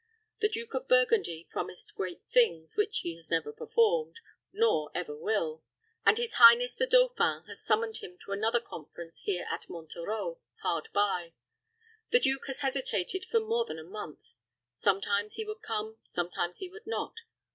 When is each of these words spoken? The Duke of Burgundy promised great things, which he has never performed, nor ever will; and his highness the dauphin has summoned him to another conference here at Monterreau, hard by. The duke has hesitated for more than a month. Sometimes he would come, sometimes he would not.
The 0.39 0.49
Duke 0.49 0.73
of 0.73 0.87
Burgundy 0.87 1.47
promised 1.51 1.93
great 1.93 2.23
things, 2.31 2.75
which 2.75 3.01
he 3.01 3.13
has 3.17 3.29
never 3.29 3.53
performed, 3.53 4.15
nor 4.51 4.89
ever 4.95 5.15
will; 5.15 5.61
and 6.03 6.17
his 6.17 6.33
highness 6.41 6.73
the 6.73 6.87
dauphin 6.87 7.43
has 7.43 7.61
summoned 7.63 7.97
him 7.97 8.17
to 8.25 8.31
another 8.31 8.59
conference 8.59 9.19
here 9.25 9.45
at 9.51 9.69
Monterreau, 9.69 10.39
hard 10.63 10.87
by. 10.91 11.33
The 12.09 12.19
duke 12.19 12.47
has 12.47 12.61
hesitated 12.61 13.25
for 13.29 13.41
more 13.41 13.65
than 13.65 13.77
a 13.77 13.83
month. 13.83 14.21
Sometimes 14.73 15.35
he 15.35 15.45
would 15.45 15.61
come, 15.61 15.97
sometimes 16.03 16.57
he 16.57 16.67
would 16.67 16.87
not. 16.87 17.13